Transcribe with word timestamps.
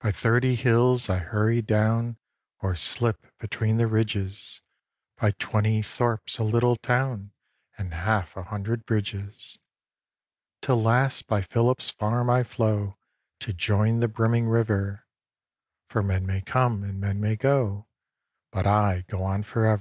By 0.00 0.10
thirty 0.10 0.56
hills 0.56 1.08
I 1.08 1.18
hurry 1.18 1.62
down, 1.62 2.16
Or 2.58 2.74
slip 2.74 3.28
between 3.38 3.76
the 3.76 3.86
ridges, 3.86 4.60
By 5.16 5.30
twenty 5.30 5.80
thorps, 5.80 6.38
a 6.40 6.42
little 6.42 6.74
town, 6.74 7.30
And 7.78 7.94
half 7.94 8.36
a 8.36 8.42
hundred 8.42 8.84
bridges. 8.84 9.60
Till 10.60 10.82
last 10.82 11.28
by 11.28 11.42
Philip's 11.42 11.88
farm 11.88 12.28
I 12.28 12.42
flow 12.42 12.98
To 13.38 13.52
join 13.52 14.00
the 14.00 14.08
brimming 14.08 14.48
river, 14.48 15.06
For 15.88 16.02
men 16.02 16.26
may 16.26 16.40
come 16.40 16.82
and 16.82 17.00
men 17.00 17.20
may 17.20 17.36
go, 17.36 17.86
But 18.50 18.66
I 18.66 19.02
go 19.08 19.22
on 19.22 19.44
for 19.44 19.66
ever. 19.66 19.78